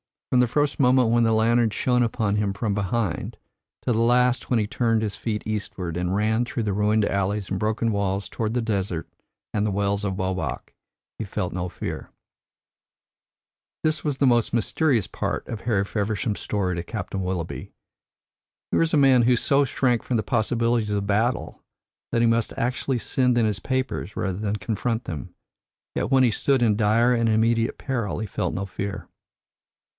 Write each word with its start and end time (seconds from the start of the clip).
From 0.31 0.39
the 0.39 0.47
first 0.47 0.79
moment 0.79 1.09
when 1.09 1.23
the 1.23 1.33
lantern 1.33 1.69
shone 1.69 2.01
upon 2.01 2.37
him 2.37 2.53
from 2.53 2.73
behind, 2.73 3.37
to 3.83 3.91
the 3.91 3.99
last 3.99 4.49
when 4.49 4.57
he 4.57 4.65
turned 4.65 5.01
his 5.03 5.17
feet 5.17 5.45
eastward, 5.45 5.95
and 5.97 6.15
ran 6.15 6.45
through 6.45 6.63
the 6.63 6.73
ruined 6.73 7.03
alleys 7.05 7.51
and 7.51 7.59
broken 7.59 7.91
walls 7.91 8.27
toward 8.29 8.53
the 8.55 8.61
desert 8.61 9.07
and 9.53 9.63
the 9.65 9.69
Wells 9.71 10.05
of 10.05 10.19
Obak, 10.19 10.73
he 11.19 11.25
felt 11.25 11.53
no 11.53 11.67
fear." 11.69 12.09
This 13.83 14.03
was 14.03 14.17
the 14.17 14.25
most 14.25 14.53
mysterious 14.53 15.05
part 15.05 15.45
of 15.47 15.61
Harry 15.61 15.83
Feversham's 15.85 16.39
story 16.39 16.75
to 16.77 16.81
Captain 16.81 17.21
Willoughby. 17.21 17.73
Here 18.71 18.79
was 18.79 18.93
a 18.95 18.97
man 18.97 19.23
who 19.23 19.35
so 19.35 19.65
shrank 19.65 20.01
from 20.01 20.17
the 20.17 20.23
possibilities 20.23 20.89
of 20.89 21.05
battle, 21.05 21.61
that 22.13 22.21
he 22.21 22.27
must 22.27 22.53
actually 22.57 22.99
send 22.99 23.37
in 23.37 23.45
his 23.45 23.59
papers 23.59 24.15
rather 24.15 24.39
than 24.39 24.55
confront 24.55 25.03
them; 25.03 25.35
yet 25.93 26.09
when 26.09 26.23
he 26.23 26.31
stood 26.31 26.63
in 26.63 26.77
dire 26.77 27.13
and 27.13 27.29
immediate 27.29 27.77
peril 27.77 28.19
he 28.19 28.25
felt 28.25 28.53
no 28.53 28.65
fear. 28.65 29.07